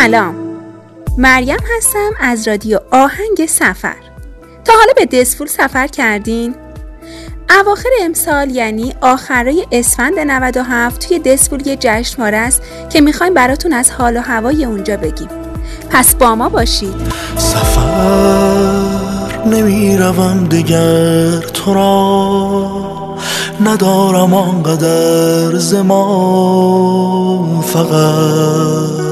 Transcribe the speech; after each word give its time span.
سلام. 0.00 0.34
مریم 1.18 1.58
هستم 1.76 2.10
از 2.20 2.48
رادیو 2.48 2.78
آهنگ 2.90 3.46
سفر. 3.48 3.96
تا 4.64 4.72
حالا 4.72 4.92
به 4.96 5.06
دسفول 5.06 5.46
سفر 5.46 5.86
کردین؟ 5.86 6.54
اواخر 7.60 7.88
امسال 8.02 8.50
یعنی 8.50 8.94
آخرای 9.00 9.66
اسفند 9.72 10.18
97 10.18 11.08
توی 11.08 11.18
دسفول 11.18 11.66
یه 11.66 11.76
جشنواره 11.80 12.36
است 12.36 12.62
که 12.90 13.00
می‌خوایم 13.00 13.34
براتون 13.34 13.72
از 13.72 13.90
حال 13.90 14.16
و 14.16 14.20
هوای 14.20 14.64
اونجا 14.64 14.96
بگیم. 14.96 15.28
پس 15.90 16.14
با 16.14 16.34
ما 16.34 16.48
باشید. 16.48 16.94
سفر 17.36 18.80
نمی‌روم 19.46 20.46
دیگر 20.50 21.38
تو 21.38 21.74
را. 21.74 23.16
ندارم 23.64 24.34
آنقدر 24.34 25.56
زمان 25.56 27.60
فقط. 27.60 29.09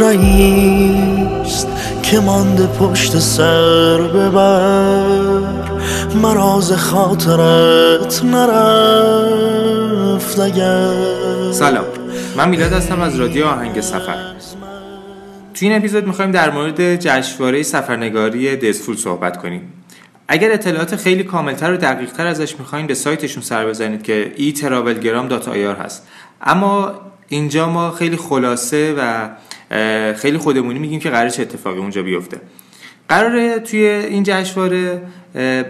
رئیست 0.00 1.68
که 2.02 2.20
مانده 2.20 2.66
پشت 2.66 3.18
سر 3.18 3.98
ببر. 3.98 5.68
مراز 6.14 6.72
خاطرت 6.72 8.24
نرفت 8.24 9.58
سلام. 11.52 11.84
من 12.36 12.48
میلاد 12.48 12.72
هستم 12.72 13.00
از 13.00 13.20
رادیو 13.20 13.46
آهنگ 13.46 13.80
سفر. 13.80 14.34
توی 15.54 15.68
این 15.68 15.78
اپیزود 15.78 16.06
می‌خوایم 16.06 16.30
در 16.30 16.50
مورد 16.50 16.96
جشنواره 16.96 17.62
سفرنگاری 17.62 18.56
دزفول 18.56 18.96
صحبت 18.96 19.36
کنیم. 19.36 19.72
اگر 20.28 20.52
اطلاعات 20.52 20.96
خیلی 20.96 21.24
کاملتر 21.24 21.72
و 21.72 21.76
دقیقتر 21.76 22.26
ازش 22.26 22.58
می‌خواین 22.58 22.86
به 22.86 22.94
سایتشون 22.94 23.42
سر 23.42 23.66
بزنید 23.66 24.02
که 24.02 24.32
e 24.36 24.40
هست. 25.80 26.06
اما 26.42 26.92
اینجا 27.28 27.68
ما 27.68 27.90
خیلی 27.90 28.16
خلاصه 28.16 28.94
و 28.98 29.28
خیلی 30.16 30.38
خودمونی 30.38 30.78
میگیم 30.78 31.00
که 31.00 31.10
قرار 31.10 31.28
چه 31.28 31.42
اتفاقی 31.42 31.78
اونجا 31.78 32.02
بیفته. 32.02 32.40
قراره 33.08 33.58
توی 33.58 33.80
این 33.86 34.22
جشنواره 34.22 35.02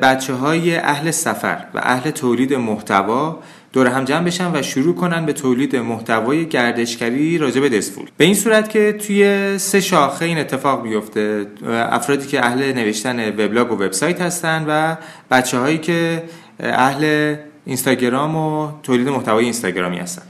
بچه 0.02 0.34
های 0.34 0.76
اهل 0.76 1.10
سفر 1.10 1.64
و 1.74 1.78
اهل 1.82 2.10
تولید 2.10 2.54
محتوا 2.54 3.38
دور 3.72 3.86
هم 3.86 4.04
جمع 4.04 4.24
بشن 4.24 4.50
و 4.54 4.62
شروع 4.62 4.94
کنن 4.94 5.26
به 5.26 5.32
تولید 5.32 5.76
محتوای 5.76 6.46
گردشگری 6.46 7.38
راجع 7.38 7.60
به 7.60 7.68
دسفول 7.68 8.06
به 8.16 8.24
این 8.24 8.34
صورت 8.34 8.70
که 8.70 8.92
توی 8.92 9.54
سه 9.58 9.80
شاخه 9.80 10.24
این 10.24 10.38
اتفاق 10.38 10.82
بیفته. 10.82 11.46
افرادی 11.66 12.26
که 12.26 12.46
اهل 12.46 12.72
نوشتن 12.72 13.28
وبلاگ 13.28 13.72
و 13.72 13.74
وبسایت 13.74 14.20
هستن 14.20 14.64
و 14.68 14.96
بچه 15.30 15.58
هایی 15.58 15.78
که 15.78 16.22
اهل 16.60 17.34
اینستاگرام 17.66 18.36
و 18.36 18.70
تولید 18.82 19.08
محتوای 19.08 19.44
اینستاگرامی 19.44 19.98
هستن. 19.98 20.22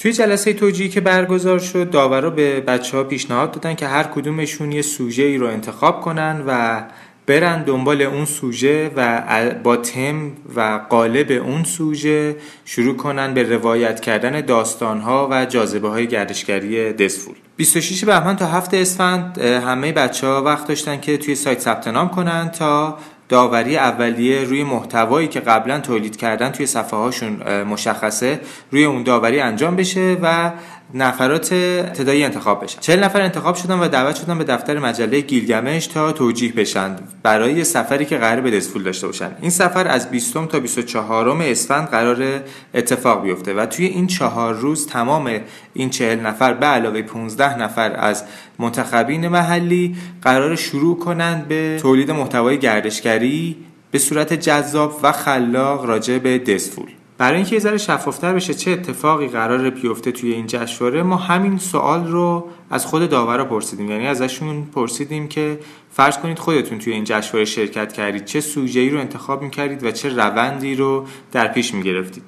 توی 0.00 0.12
جلسه 0.12 0.52
توجیهی 0.52 0.88
که 0.88 1.00
برگزار 1.00 1.58
شد 1.58 1.90
داورا 1.90 2.30
به 2.30 2.60
بچه 2.60 2.96
ها 2.96 3.04
پیشنهاد 3.04 3.52
دادن 3.52 3.74
که 3.74 3.86
هر 3.86 4.02
کدومشون 4.02 4.72
یه 4.72 4.82
سوژه 4.82 5.22
ای 5.22 5.36
رو 5.36 5.46
انتخاب 5.46 6.00
کنن 6.00 6.44
و 6.46 6.82
برن 7.26 7.62
دنبال 7.62 8.02
اون 8.02 8.24
سوژه 8.24 8.90
و 8.96 9.22
با 9.62 9.76
تم 9.76 10.32
و 10.56 10.80
قالب 10.90 11.30
اون 11.30 11.64
سوژه 11.64 12.36
شروع 12.64 12.96
کنن 12.96 13.34
به 13.34 13.42
روایت 13.42 14.00
کردن 14.00 14.40
داستانها 14.40 15.28
و 15.30 15.46
جاذبه 15.46 15.88
های 15.88 16.06
گردشگری 16.06 16.92
دسفول. 16.92 17.34
26 17.56 18.04
بهمن 18.04 18.36
تا 18.36 18.46
هفته 18.46 18.76
اسفند 18.76 19.38
همه 19.38 19.92
بچه 19.92 20.26
ها 20.26 20.42
وقت 20.42 20.68
داشتن 20.68 21.00
که 21.00 21.16
توی 21.16 21.34
سایت 21.34 21.60
ثبت 21.60 21.88
نام 21.88 22.08
کنن 22.08 22.48
تا 22.48 22.98
داوری 23.30 23.76
اولیه 23.76 24.44
روی 24.44 24.64
محتوایی 24.64 25.28
که 25.28 25.40
قبلا 25.40 25.80
تولید 25.80 26.16
کردن 26.16 26.50
توی 26.50 26.66
صفحه 26.66 27.00
هاشون 27.00 27.62
مشخصه 27.62 28.40
روی 28.70 28.84
اون 28.84 29.02
داوری 29.02 29.40
انجام 29.40 29.76
بشه 29.76 30.16
و 30.22 30.52
نفرات 30.94 31.52
ابتدایی 31.52 32.24
انتخاب 32.24 32.64
بشن. 32.64 32.80
40 32.80 33.04
نفر 33.04 33.20
انتخاب 33.20 33.54
شدن 33.54 33.78
و 33.78 33.88
دعوت 33.88 34.16
شدن 34.16 34.38
به 34.38 34.44
دفتر 34.44 34.78
مجله 34.78 35.20
گیلگمش 35.20 35.86
تا 35.86 36.12
توجیه 36.12 36.52
بشن 36.52 36.96
برای 37.22 37.64
سفری 37.64 38.04
که 38.04 38.16
قرار 38.16 38.40
به 38.40 38.50
دسفول 38.50 38.82
داشته 38.82 39.06
باشن. 39.06 39.30
این 39.40 39.50
سفر 39.50 39.88
از 39.88 40.10
20 40.10 40.34
تا 40.34 40.60
24 40.60 41.28
اسفند 41.42 41.88
قرار 41.88 42.40
اتفاق 42.74 43.22
بیفته 43.22 43.54
و 43.54 43.66
توی 43.66 43.86
این 43.86 44.06
چهار 44.06 44.54
روز 44.54 44.86
تمام 44.86 45.40
این 45.74 45.90
40 45.90 46.20
نفر 46.20 46.54
به 46.54 46.66
علاوه 46.66 47.02
15 47.02 47.58
نفر 47.58 47.96
از 47.96 48.24
منتخبین 48.58 49.28
محلی 49.28 49.96
قرار 50.22 50.56
شروع 50.56 50.98
کنند 50.98 51.48
به 51.48 51.78
تولید 51.82 52.10
محتوای 52.10 52.58
گردشگری 52.58 53.56
به 53.90 53.98
صورت 53.98 54.32
جذاب 54.32 55.00
و 55.02 55.12
خلاق 55.12 55.84
راجع 55.84 56.18
به 56.18 56.38
دسفول 56.38 56.88
برای 57.20 57.36
اینکه 57.36 57.56
یه 57.56 57.60
ذره 57.60 57.78
شفافتر 57.78 58.34
بشه 58.34 58.54
چه 58.54 58.70
اتفاقی 58.70 59.28
قرار 59.28 59.70
بیفته 59.70 60.12
توی 60.12 60.32
این 60.32 60.46
جشنواره 60.46 61.02
ما 61.02 61.16
همین 61.16 61.58
سوال 61.58 62.06
رو 62.06 62.48
از 62.70 62.86
خود 62.86 63.10
داورا 63.10 63.44
پرسیدیم. 63.44 63.90
یعنی 63.90 64.06
ازشون 64.06 64.64
پرسیدیم 64.74 65.28
که 65.28 65.58
فرض 65.92 66.18
کنید 66.18 66.38
خودتون 66.38 66.78
توی 66.78 66.92
این 66.92 67.04
جشنواره 67.04 67.44
شرکت 67.44 67.92
کردید 67.92 68.24
چه 68.24 68.40
سوژه‌ای 68.40 68.90
رو 68.90 69.00
انتخاب 69.00 69.42
می‌کردید 69.42 69.84
و 69.84 69.90
چه 69.90 70.08
روندی 70.08 70.74
رو 70.74 71.06
در 71.32 71.48
پیش 71.48 71.74
می‌گرفتید. 71.74 72.22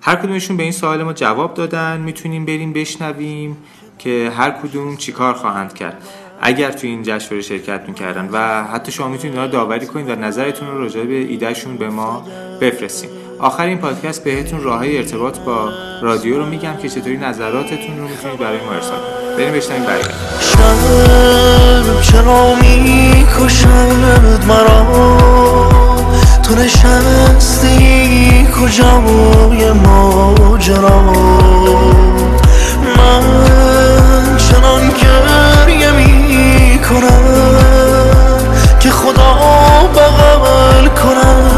هر 0.00 0.16
کدومشون 0.16 0.56
به 0.56 0.62
این 0.62 0.72
سوال 0.72 1.02
ما 1.02 1.12
جواب 1.12 1.54
دادن 1.54 2.00
می‌تونیم 2.00 2.44
بریم 2.44 2.72
بشنویم 2.72 3.56
که 3.98 4.32
هر 4.36 4.50
کدوم 4.50 4.96
چیکار 4.96 5.34
خواهند 5.34 5.74
کرد. 5.74 6.08
اگر 6.40 6.70
توی 6.70 6.90
این 6.90 7.02
جشنواره 7.02 7.42
شرکت 7.42 7.84
می‌کردن 7.88 8.28
و 8.32 8.64
حتی 8.64 8.92
شما 8.92 9.08
می‌تونید 9.08 9.50
داوری 9.50 9.86
کنید 9.86 10.08
و 10.08 10.14
نظرتون 10.14 10.68
رو 10.68 10.78
راجع 10.78 11.04
به 11.04 11.14
ایدهشون 11.14 11.76
به 11.76 11.90
ما 11.90 12.26
بفرستید 12.60 13.21
آخر 13.42 13.62
این 13.62 13.78
پادکست 13.78 14.24
بهتون 14.24 14.62
راه 14.62 14.78
های 14.78 14.96
ارتباط 14.98 15.38
با 15.38 15.68
رادیو 16.02 16.38
رو 16.38 16.46
میگم 16.46 16.76
که 16.82 16.88
چطوری 16.88 17.16
نظراتتون 17.16 17.98
رو 17.98 18.08
می‌تونید 18.08 18.38
برای 18.38 18.60
ما 18.60 18.72
ارسال 18.72 18.98
کنید. 18.98 19.36
بریم 19.36 19.52
بشنویم 19.52 19.82
برگردیم 19.82 20.14
چرا 22.02 22.54
می‌کشد 22.54 24.44
مرا؟ 24.48 24.86
تو 26.42 26.54
نشستی 26.54 28.46
کجای 28.60 29.72
ماجرا؟ 29.72 31.02
من 32.96 33.22
چنان 34.36 34.88
گریه 34.88 35.90
می‌کنم 35.90 37.22
که 38.80 38.90
خدا 38.90 39.34
بغل 39.94 40.88
کند 40.88 41.51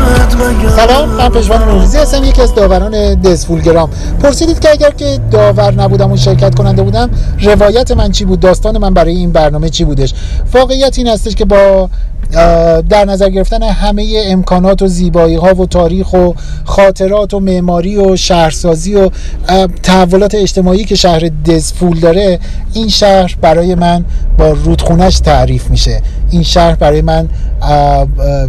سلام 0.77 1.09
من 1.09 1.29
پژمان 1.29 1.65
نوروزی 1.65 1.99
هستم 1.99 2.25
یکی 2.25 2.43
از 2.43 2.55
داوران 2.55 3.15
دزفولگرام. 3.15 3.91
پرسیدید 4.23 4.61
که 4.61 4.71
اگر 4.71 4.91
که 4.91 5.21
داور 5.31 5.75
نبودم 5.75 6.13
و 6.13 6.17
شرکت 6.17 6.55
کننده 6.55 6.83
بودم 6.83 7.11
روایت 7.41 7.91
من 7.91 8.13
چی 8.13 8.25
بود؟ 8.25 8.41
داستان 8.41 8.79
من 8.79 8.95
برای 8.95 9.17
این 9.17 9.33
برنامه 9.33 9.69
چی 9.69 9.85
بودش؟ 9.85 10.15
واقعیت 10.53 10.99
این 10.99 11.09
هستش 11.09 11.35
که 11.35 11.45
با 11.45 11.91
در 12.89 13.05
نظر 13.05 13.29
گرفتن 13.29 13.63
همه 13.63 14.23
امکانات 14.27 14.83
و 14.83 14.87
زیبایی 14.87 15.37
ها 15.37 15.55
و 15.55 15.67
تاریخ 15.67 16.13
و 16.13 16.33
خاطرات 16.65 17.35
و 17.35 17.41
معماری 17.41 17.97
و 17.97 18.17
شهرسازی 18.17 18.95
و 18.95 19.11
تحولات 19.83 20.35
اجتماعی 20.35 20.85
که 20.85 20.95
شهر 20.95 21.31
دزفول 21.47 22.01
داره 22.01 22.39
این 22.73 22.89
شهر 22.89 23.37
برای 23.41 23.75
من 23.75 24.05
با 24.39 24.51
رودخونش 24.51 25.21
تعریف 25.21 25.71
میشه. 25.71 26.03
این 26.31 26.43
شهر 26.43 26.75
برای 26.75 27.03
من 27.03 27.29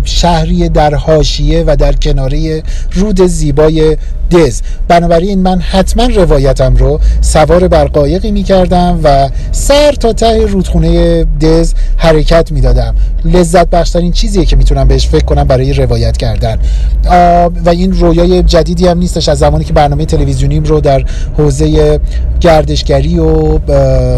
شهری 0.04 0.70
در 0.70 0.96
حاشیه 0.96 1.64
و 1.68 1.76
در 1.76 1.94
کناره 1.94 2.64
رود 2.94 3.22
زیبای 3.22 3.98
دز. 4.32 4.62
بنابراین 4.88 5.40
من 5.40 5.60
حتما 5.60 6.06
روایتم 6.06 6.76
رو 6.76 7.00
سوار 7.22 7.68
بر 7.68 7.86
قایقی 7.86 8.32
می‌کردم 8.32 9.00
و 9.04 9.30
سر 9.52 9.92
تا 9.92 10.14
ته 10.14 10.46
رودخونه 10.46 11.24
دز 11.24 11.74
حرکت 11.98 12.52
می‌دادم. 12.52 12.96
لذت 13.26 13.65
بخشترین 13.72 14.12
چیزیه 14.12 14.46
که 14.46 14.56
می‌تونم 14.56 14.88
بهش 14.88 15.08
فکر 15.08 15.26
کنم 15.26 15.44
برای 15.44 15.74
روایت 15.74 16.18
کردن. 16.18 16.60
و 17.66 17.70
این 17.70 18.00
رویای 18.00 18.44
جدیدی 18.44 18.88
هم 18.88 18.98
نیستش 18.98 19.30
از 19.30 19.40
زمانی 19.40 19.64
که 19.64 19.74
برنامه 19.74 20.06
تلویزیونیم 20.06 20.64
رو 20.64 20.82
در 20.82 21.06
حوزه 21.38 22.00
گردشگری 22.42 23.20
و 23.20 23.60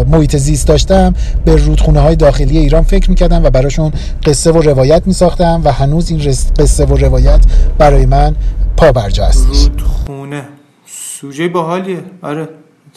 محیط 0.03 0.35
زیست 0.35 0.67
داشتم 0.67 1.13
به 1.45 1.55
رودخونه 1.55 1.99
های 1.99 2.15
داخلی 2.15 2.57
ایران 2.57 2.83
فکر 2.83 3.09
می‌کردم 3.09 3.43
و 3.43 3.49
براشون 3.49 3.91
قصه 4.25 4.51
و 4.51 4.61
روایت 4.61 5.01
میساختم 5.05 5.61
و 5.63 5.71
هنوز 5.71 6.11
این 6.11 6.19
قصه 6.59 6.85
و 6.85 6.95
روایت 6.95 7.39
برای 7.77 8.05
من 8.05 8.35
پا 8.77 8.91
برجا 8.91 9.25
هستش 9.25 9.63
رودخونه. 9.63 10.43
سوژه 10.87 11.47
باحالیه. 11.47 11.99
آره. 12.21 12.49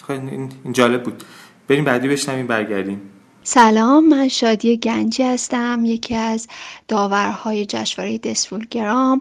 این 0.08 0.72
جالب 0.72 1.02
بود. 1.02 1.22
بریم 1.68 1.84
بعدی 1.84 2.08
بشنویم 2.08 2.46
برگردیم. 2.46 2.98
سلام 3.42 4.08
من 4.08 4.28
شادی 4.28 4.76
گنجی 4.76 5.22
هستم 5.22 5.84
یکی 5.84 6.14
از 6.14 6.48
داورهای 6.88 7.66
جشنواره 7.66 8.18
دسفول 8.18 8.66
گرام 8.70 9.20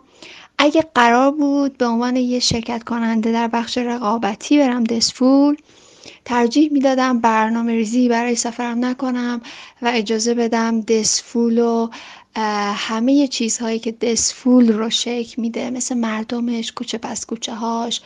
اگه 0.57 0.85
قرار 0.95 1.31
بود 1.31 1.77
به 1.77 1.85
عنوان 1.85 2.15
یه 2.15 2.39
شرکت 2.39 2.83
کننده 2.83 3.31
در 3.31 3.47
بخش 3.47 3.77
رقابتی 3.77 4.57
برم 4.57 4.83
دسفول 4.83 5.55
ترجیح 6.25 6.71
می‌دادم 6.71 7.19
برنامه 7.19 7.71
ریزی 7.71 8.09
برای 8.09 8.35
سفرم 8.35 8.85
نکنم 8.85 9.41
و 9.81 9.91
اجازه 9.93 10.33
بدم 10.33 10.81
دسفول 10.81 11.59
و 11.59 11.89
همه 12.75 13.27
چیزهایی 13.27 13.79
که 13.79 13.91
دسفول 13.91 14.71
رو 14.71 14.89
شکل 14.89 15.41
میده 15.41 15.69
مثل 15.69 15.97
مردمش 15.97 16.71
کوچه 16.71 16.97
پس 16.97 17.25
کوچه 17.25 17.55
هاش 17.55 18.01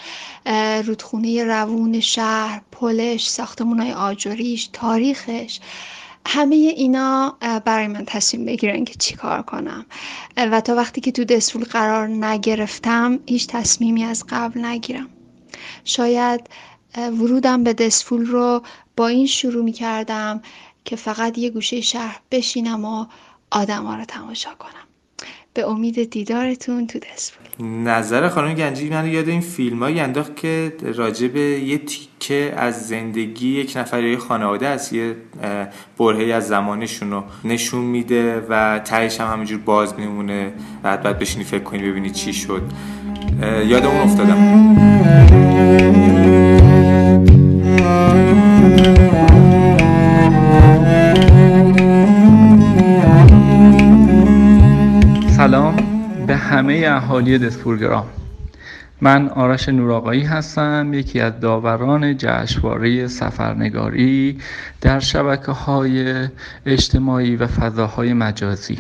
رودخونه 0.85 1.43
روون 1.43 1.99
شهر 1.99 2.61
پلش 2.71 3.29
ساختمون 3.29 3.79
های 3.79 3.93
آجوریش 3.93 4.69
تاریخش. 4.73 5.59
همه 6.27 6.55
اینا 6.55 7.37
برای 7.65 7.87
من 7.87 8.03
تصمیم 8.05 8.45
بگیرن 8.45 8.85
که 8.85 8.93
چی 8.93 9.15
کار 9.15 9.41
کنم. 9.41 9.85
و 10.37 10.61
تا 10.61 10.75
وقتی 10.75 11.01
که 11.01 11.11
تو 11.11 11.23
دستفول 11.23 11.63
قرار 11.63 12.07
نگرفتم 12.07 13.19
هیچ 13.25 13.47
تصمیمی 13.47 14.03
از 14.03 14.25
قبل 14.29 14.65
نگیرم. 14.65 15.09
شاید 15.85 16.49
ورودم 16.97 17.63
به 17.63 17.73
دستفول 17.73 18.25
رو 18.25 18.63
با 18.97 19.07
این 19.07 19.27
شروع 19.27 19.63
می 19.63 19.71
کردم 19.71 20.41
که 20.85 20.95
فقط 20.95 21.37
یه 21.37 21.49
گوشه 21.49 21.81
شهر 21.81 22.19
بشینم 22.31 22.85
و 22.85 23.05
آدم 23.51 23.85
ها 23.85 23.95
رو 23.95 24.05
تماشا 24.05 24.55
کنم. 24.55 24.87
به 25.53 25.69
امید 25.69 26.09
دیدارتون 26.09 26.87
تو 26.87 26.99
دسپول 26.99 27.67
نظر 27.67 28.29
خانم 28.29 28.53
گنجی 28.53 28.89
من 28.89 29.07
یاد 29.07 29.29
این 29.29 29.41
فیلم 29.41 29.79
هایی 29.79 29.99
انداخت 29.99 30.35
که 30.35 30.73
راجع 30.95 31.27
به 31.27 31.39
یه 31.39 31.77
تیکه 31.77 32.53
از 32.57 32.87
زندگی 32.87 33.59
یک 33.59 33.73
نفر 33.77 34.03
یا 34.03 34.19
خانواده 34.19 34.67
است 34.67 34.93
یه 34.93 35.15
برهی 35.97 36.31
از 36.31 36.47
زمانشون 36.47 37.11
رو 37.11 37.23
نشون 37.43 37.81
میده 37.81 38.39
و 38.49 38.79
تهش 38.79 39.21
هم 39.21 39.33
همینجور 39.33 39.59
باز 39.59 39.99
میمونه 39.99 40.53
بعد 40.83 41.03
بعد 41.03 41.19
بشینی 41.19 41.43
فکر 41.43 41.63
کنی 41.63 41.89
ببینی 41.89 42.09
چی 42.09 42.33
شد. 42.33 42.61
یادمون 43.65 44.01
افتادم. 44.01 44.73
سلام 55.43 55.75
به 56.27 56.35
همه 56.35 56.83
اهالی 56.87 57.37
دسپورگرام 57.37 58.05
من 59.01 59.29
آرش 59.29 59.69
نوراقایی 59.69 60.23
هستم 60.23 60.93
یکی 60.93 61.19
از 61.19 61.39
داوران 61.39 62.17
جشنواره 62.17 63.07
سفرنگاری 63.07 64.39
در 64.81 64.99
شبکه 64.99 65.51
های 65.51 66.27
اجتماعی 66.65 67.35
و 67.35 67.47
فضاهای 67.47 68.13
مجازی. 68.13 68.77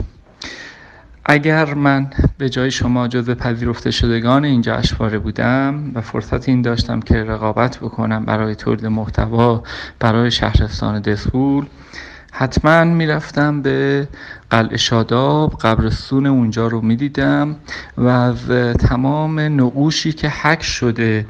اگر 1.25 1.73
من 1.73 2.09
به 2.37 2.49
جای 2.49 2.71
شما 2.71 3.07
جزو 3.07 3.35
پذیرفته 3.35 3.91
شدگان 3.91 4.45
این 4.45 4.61
جشنواره 4.61 5.19
بودم 5.19 5.91
و 5.95 6.01
فرصت 6.01 6.49
این 6.49 6.61
داشتم 6.61 6.99
که 6.99 7.23
رقابت 7.23 7.77
بکنم 7.77 8.25
برای 8.25 8.55
تولید 8.55 8.85
محتوا 8.85 9.63
برای 9.99 10.31
شهرستان 10.31 11.01
دسپول 11.01 11.65
حتما 12.35 12.83
می‌رفتم 12.83 13.61
به 13.61 14.07
قلعه 14.49 14.77
شاداب 14.77 15.53
قبرستون 15.61 16.25
اونجا 16.25 16.67
رو 16.67 16.81
می‌دیدم 16.81 17.55
و 17.97 18.07
از 18.07 18.49
تمام 18.79 19.39
نقوشی 19.39 20.13
که 20.13 20.29
حک 20.29 20.63
شده 20.63 21.25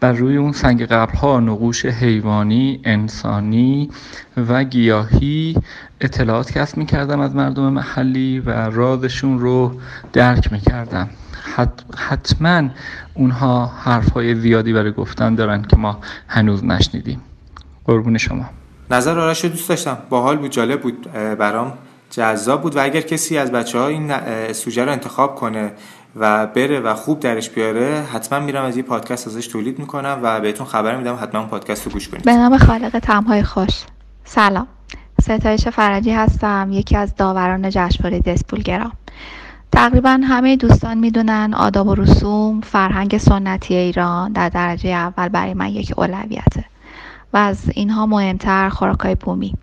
بر 0.00 0.12
روی 0.12 0.36
اون 0.36 0.52
سنگ 0.52 0.86
قبرها 0.86 1.40
نقوش 1.40 1.86
حیوانی 1.86 2.80
انسانی 2.84 3.90
و 4.36 4.64
گیاهی 4.64 5.56
اطلاعات 6.00 6.52
کسب 6.52 6.76
می‌کردم 6.76 7.20
از 7.20 7.36
مردم 7.36 7.72
محلی 7.72 8.40
و 8.40 8.50
رازشون 8.50 9.38
رو 9.38 9.80
درک 10.12 10.52
می‌کردم. 10.52 11.08
حتما 11.96 12.68
اونها 13.14 13.66
حرفهای 13.66 14.34
زیادی 14.34 14.72
برای 14.72 14.92
گفتن 14.92 15.34
دارن 15.34 15.62
که 15.62 15.76
ما 15.76 15.98
هنوز 16.28 16.64
نشنیدیم. 16.64 17.20
قربون 17.84 18.18
شما. 18.18 18.50
نظر 18.90 19.18
آرش 19.18 19.44
رو 19.44 19.50
دوست 19.50 19.68
داشتم. 19.68 19.98
باحال 20.10 20.36
بود 20.36 20.50
جالب 20.50 20.80
بود 20.80 21.12
برام 21.12 21.72
جذاب 22.10 22.62
بود 22.62 22.76
و 22.76 22.82
اگر 22.82 23.00
کسی 23.00 23.38
از 23.38 23.52
بچه 23.52 23.78
ها 23.78 23.86
این 23.86 24.12
سوژه 24.52 24.84
رو 24.84 24.92
انتخاب 24.92 25.34
کنه 25.34 25.72
و 26.16 26.46
بره 26.46 26.80
و 26.80 26.94
خوب 26.94 27.20
درش 27.20 27.50
بیاره 27.50 28.02
حتما 28.12 28.40
میرم 28.40 28.64
از 28.64 28.76
یه 28.76 28.82
پادکست 28.82 29.26
ازش 29.26 29.46
تولید 29.46 29.78
می‌کنم 29.78 30.20
و 30.22 30.40
بهتون 30.40 30.66
خبر 30.66 30.96
میدم 30.96 31.18
حتما 31.22 31.40
اون 31.40 31.50
پادکست 31.50 31.86
رو 31.86 31.92
گوش 31.92 32.08
کنید. 32.08 32.24
به 32.24 32.32
نام 32.32 32.58
خالق 32.58 32.98
تمهای 32.98 33.42
خوش. 33.42 33.82
سلام. 34.24 34.66
ستایش 35.20 35.68
فرجی 35.68 36.10
هستم 36.10 36.68
یکی 36.72 36.96
از 36.96 37.16
داوران 37.16 37.70
جشنواره 37.70 38.20
دسپولگرام 38.20 38.92
تقریبا 39.72 40.20
همه 40.24 40.56
دوستان 40.56 40.98
می‌دونن 40.98 41.54
آداب 41.54 41.88
و 41.88 41.94
رسوم 41.94 42.60
فرهنگ 42.60 43.18
سنتی 43.18 43.74
ایران 43.74 44.32
در 44.32 44.48
درجه 44.48 44.88
اول 44.88 45.28
برای 45.28 45.54
من 45.54 45.68
یک 45.68 45.92
اولویته. 45.96 46.64
و 47.32 47.36
از 47.36 47.70
اینها 47.74 48.06
مهمتر 48.06 48.68
خوراکای 48.68 49.14
بومی. 49.14 49.54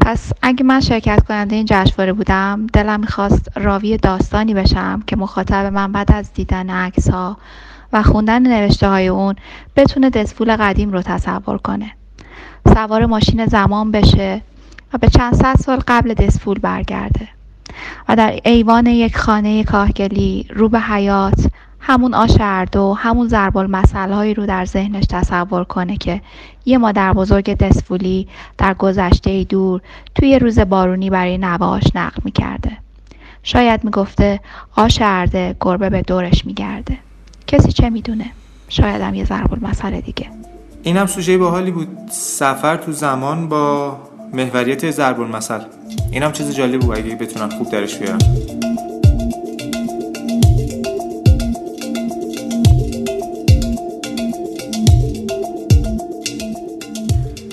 پس 0.00 0.32
اگه 0.42 0.64
من 0.64 0.80
شرکت 0.80 1.24
کننده 1.28 1.56
این 1.56 1.66
جشنواره 1.70 2.12
بودم 2.12 2.66
دلم 2.72 3.00
می‌خواست 3.00 3.48
راوی 3.56 3.96
داستانی 3.96 4.54
بشم 4.54 5.02
که 5.06 5.16
مخاطب 5.16 5.66
من 5.66 5.92
بعد 5.92 6.12
از 6.12 6.32
دیدن 6.32 6.70
عکس 6.70 7.10
ها 7.10 7.36
و 7.92 8.02
خوندن 8.02 8.42
نوشته 8.42 8.88
های 8.88 9.08
اون 9.08 9.34
بتونه 9.76 10.10
دسفول 10.10 10.56
قدیم 10.56 10.92
رو 10.92 11.02
تصور 11.02 11.58
کنه. 11.58 11.92
سوار 12.74 13.06
ماشین 13.06 13.46
زمان 13.46 13.90
بشه 13.90 14.42
و 14.92 14.98
به 14.98 15.08
چند 15.08 15.34
صد 15.34 15.56
سال 15.56 15.82
قبل 15.88 16.14
دسفول 16.14 16.58
برگرده 16.58 17.28
و 18.08 18.16
در 18.16 18.40
ایوان 18.44 18.86
یک 18.86 19.16
خانه 19.16 19.64
کاهگلی 19.64 20.46
رو 20.50 20.68
به 20.68 20.80
حیات 20.80 21.46
همون 21.80 22.14
آش 22.14 22.36
اردو 22.40 22.94
همون 22.94 23.28
ضرب 23.28 23.56
هایی 23.96 24.34
رو 24.34 24.46
در 24.46 24.64
ذهنش 24.64 25.04
تصور 25.10 25.64
کنه 25.64 25.96
که 25.96 26.20
یه 26.64 26.78
مادر 26.78 27.12
بزرگ 27.12 27.56
دسفولی 27.56 28.28
در 28.58 28.74
گذشته 28.74 29.44
دور 29.44 29.80
توی 30.14 30.38
روز 30.38 30.58
بارونی 30.58 31.10
برای 31.10 31.38
نواش 31.38 31.82
نقل 31.94 32.22
می‌کرده. 32.24 32.72
شاید 33.42 33.84
می‌گفته 33.84 34.40
آش 34.76 34.98
ارده 35.02 35.56
گربه 35.60 35.90
به 35.90 36.02
دورش 36.02 36.46
میگرده. 36.46 36.98
کسی 37.46 37.72
چه 37.72 37.90
می‌دونه؟ 37.90 38.30
شاید 38.68 39.02
هم 39.02 39.14
یه 39.14 39.24
ضرب 39.24 39.52
المثل 39.52 40.00
دیگه. 40.00 40.26
این 40.82 40.96
هم 40.96 41.06
سوژه 41.06 41.38
باحالی 41.38 41.70
بود. 41.70 41.88
سفر 42.10 42.76
تو 42.76 42.92
زمان 42.92 43.48
با 43.48 43.96
محوریت 44.32 44.90
ضرب 44.90 45.20
المثل 45.20 45.60
این 46.12 46.22
هم 46.22 46.32
چیز 46.32 46.54
جالب 46.54 46.80
بود 46.80 46.96
اگه 46.96 47.14
بتونن 47.14 47.50
خوب 47.50 47.70
درش 47.70 47.96
بیارن 47.96 48.18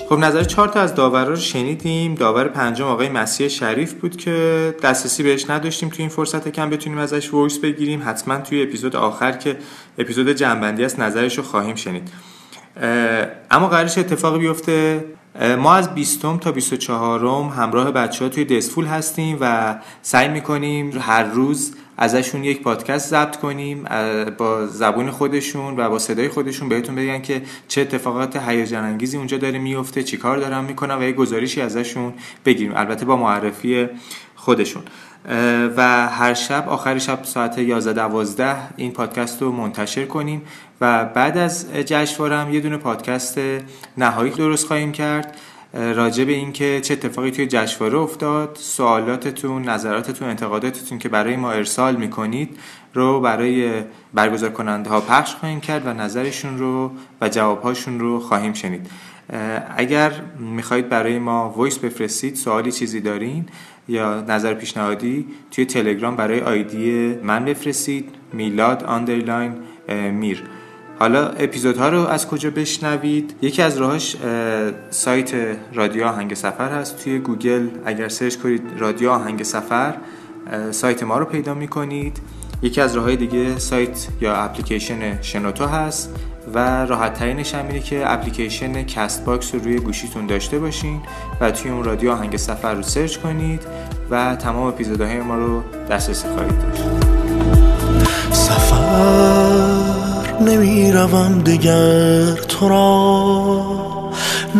خب 0.08 0.18
نظر 0.18 0.44
چهار 0.44 0.68
تا 0.68 0.80
از 0.80 0.94
داورا 0.94 1.28
رو 1.28 1.36
شنیدیم. 1.36 2.14
داور 2.14 2.48
پنجم 2.48 2.84
آقای 2.84 3.08
مسیح 3.08 3.48
شریف 3.48 3.92
بود 3.92 4.16
که 4.16 4.74
دسترسی 4.82 5.22
بهش 5.22 5.50
نداشتیم 5.50 5.88
توی 5.88 5.98
این 5.98 6.08
فرصت 6.08 6.48
کم 6.48 6.70
بتونیم 6.70 6.98
ازش 6.98 7.34
وایس 7.34 7.58
بگیریم. 7.58 8.02
حتما 8.06 8.38
توی 8.38 8.62
اپیزود 8.62 8.96
آخر 8.96 9.32
که 9.32 9.56
اپیزود 9.98 10.28
جنبندی 10.28 10.84
است 10.84 11.00
نظرش 11.00 11.38
رو 11.38 11.44
خواهیم 11.44 11.74
شنید. 11.74 12.08
اما 13.50 13.68
قرارش 13.68 13.98
اتفاقی 13.98 14.38
بیفته. 14.38 15.04
ما 15.58 15.74
از 15.74 15.94
20 15.94 16.22
تا 16.22 16.52
24 16.52 17.26
همراه 17.50 17.90
بچه 17.90 18.24
ها 18.24 18.28
توی 18.28 18.44
دسفول 18.44 18.84
هستیم 18.84 19.38
و 19.40 19.76
سعی 20.02 20.28
می‌کنیم 20.28 20.98
هر 21.00 21.24
روز 21.24 21.74
ازشون 21.98 22.44
یک 22.44 22.62
پادکست 22.62 23.10
ضبط 23.10 23.36
کنیم 23.36 23.84
با 24.38 24.66
زبون 24.66 25.10
خودشون 25.10 25.76
و 25.76 25.90
با 25.90 25.98
صدای 25.98 26.28
خودشون 26.28 26.68
بهتون 26.68 26.94
بگن 26.94 27.22
که 27.22 27.42
چه 27.68 27.80
اتفاقات 27.80 28.36
هیجان 28.36 28.84
انگیزی 28.84 29.16
اونجا 29.16 29.36
داره 29.36 29.58
میفته 29.58 30.02
چیکار 30.02 30.38
دارن 30.38 30.64
می‌کنن 30.64 30.98
و 30.98 31.02
یک 31.02 31.16
گزارشی 31.16 31.60
ازشون 31.60 32.12
بگیریم. 32.44 32.72
البته 32.76 33.04
با 33.04 33.16
معرفی 33.16 33.88
خودشون. 34.36 34.82
و 35.76 36.08
هر 36.08 36.34
شب 36.34 36.68
آخر 36.68 36.98
شب 36.98 37.24
ساعت 37.24 37.58
11 37.58 38.08
12 38.08 38.56
این 38.76 38.92
پادکست 38.92 39.42
رو 39.42 39.52
منتشر 39.52 40.04
کنیم 40.04 40.42
و 40.80 41.04
بعد 41.04 41.38
از 41.38 41.72
جشنواره 41.74 42.54
یه 42.54 42.60
دونه 42.60 42.76
پادکست 42.76 43.38
نهایی 43.98 44.32
درست 44.32 44.66
خواهیم 44.66 44.92
کرد. 44.92 45.36
راجع 45.72 46.24
به 46.24 46.32
اینکه 46.32 46.80
چه 46.80 46.94
اتفاقی 46.94 47.30
توی 47.30 47.46
جشنواره 47.46 47.98
افتاد 47.98 48.58
سوالاتتون 48.60 49.62
نظراتتون 49.62 50.28
انتقاداتتون 50.28 50.98
که 50.98 51.08
برای 51.08 51.36
ما 51.36 51.52
ارسال 51.52 51.96
می‌کنید 51.96 52.58
رو 52.94 53.20
برای 53.20 53.82
برگزار 54.14 54.50
کننده 54.50 54.90
ها 54.90 55.00
پخش 55.00 55.34
خواهیم 55.34 55.60
کرد 55.60 55.86
و 55.86 55.92
نظرشون 55.92 56.58
رو 56.58 56.90
و 57.20 57.28
جوابهاشون 57.28 58.00
رو 58.00 58.20
خواهیم 58.20 58.52
شنید. 58.52 58.90
اگر 59.76 60.12
می‌خواهید 60.38 60.88
برای 60.88 61.18
ما 61.18 61.50
voice 61.56 61.78
بفرستید 61.78 62.34
سوالی 62.34 62.72
چیزی 62.72 63.00
دارین 63.00 63.46
یا 63.88 64.20
نظر 64.20 64.54
پیشنهادی 64.54 65.26
توی 65.50 65.64
تلگرام 65.64 66.16
برای 66.16 66.40
ID 66.40 67.14
من 67.22 67.44
بفرستید 67.44 68.14
میلاد 68.32 68.84
underline 68.84 69.54
میر. 70.12 70.44
حالا 70.98 71.28
اپیزودها 71.28 71.88
رو 71.88 72.06
از 72.06 72.28
کجا 72.28 72.50
بشنوید؟ 72.50 73.34
یکی 73.42 73.62
از 73.62 73.76
راهاش 73.76 74.16
سایت 74.90 75.30
رادیو 75.74 76.04
آهنگ 76.04 76.34
سفر 76.34 76.68
هست. 76.68 77.04
توی 77.04 77.18
گوگل 77.18 77.68
اگر 77.84 78.08
search 78.08 78.36
کنید 78.36 78.62
رادیو 78.78 79.10
آهنگ 79.10 79.42
سفر 79.42 79.94
سایت 80.70 81.02
ما 81.02 81.18
رو 81.18 81.24
پیدا 81.24 81.54
می‌کنید. 81.54 82.20
یکی 82.62 82.80
از 82.80 82.96
راههای 82.96 83.16
دیگه 83.16 83.58
سایت 83.58 84.06
یا 84.20 84.36
اپلیکیشن 84.36 85.22
شنوتو 85.22 85.66
هست 85.66 86.14
و 86.54 86.86
راحت 86.86 87.14
ترینش 87.14 87.54
هم 87.54 87.66
اینه 87.66 87.80
که 87.80 88.12
اپلیکیشن 88.12 88.82
Castbox 88.82 89.54
رو 89.54 89.60
روی 89.60 89.78
گوشیتون 89.78 90.26
داشته 90.26 90.58
باشین 90.58 91.00
و 91.40 91.50
توی 91.50 91.70
اون 91.70 91.84
رادیو 91.84 92.10
آهنگ 92.10 92.36
سفر 92.36 92.74
رو 92.74 92.82
search 92.82 93.16
کنید 93.16 93.62
و 94.10 94.36
تمام 94.36 94.66
اپیزودهای 94.66 95.20
ما 95.20 95.34
رو 95.34 95.62
دسترسی 95.90 96.28
خواهید 96.28 96.62
داشت. 96.62 96.82
سفر 98.32 98.87
نمی‌روم 100.58 101.42
دیگر 101.44 102.32
تو 102.32 102.68
را. 102.68 103.62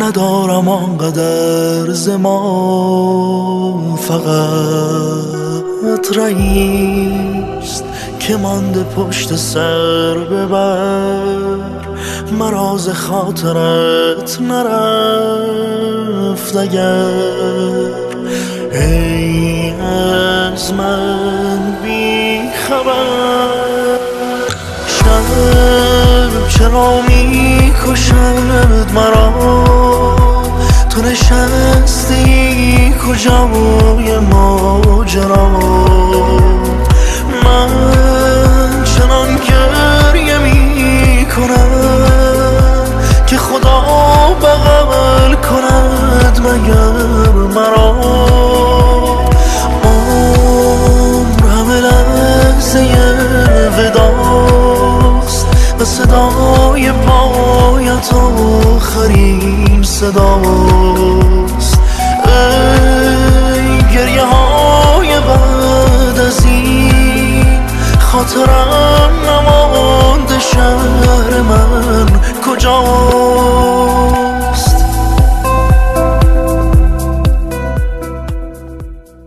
ندارم 0.00 0.68
آنقدر 0.68 1.92
ز 1.92 2.08
ما. 2.08 3.96
فقط 3.96 5.58
رئیست 6.16 7.84
که 8.20 8.36
مانده 8.36 8.82
پشت 8.82 9.36
سر 9.36 10.14
ببر. 10.14 11.58
مراز 12.38 12.88
خاطرت 12.88 14.40
نرفت 14.40 15.36
اگر. 16.56 17.04
ای 18.72 19.70
از 19.70 20.74
من 20.74 21.07
شب 26.78 26.84
چرا 26.84 27.02
می 27.02 27.72
کشد 27.86 28.92
مرا. 28.94 29.32
تو 30.90 31.02
نشستی 31.02 32.94
کجای 32.94 34.18
ماجرا 34.18 35.97
آخرین 58.98 59.82
صداست 59.82 61.78
ای 62.24 63.94
گریه 63.94 64.24
های 64.24 65.08
بعد 65.20 66.18
از 66.18 66.44
این 66.44 67.44
خاطرم 67.98 69.12
نمانده 69.24 70.38
شهر 70.38 71.40
من 71.40 72.06
کجاست؟ 72.46 74.17